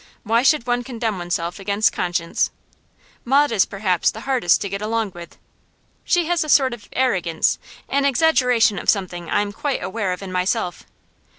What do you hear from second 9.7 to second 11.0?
aware of in myself.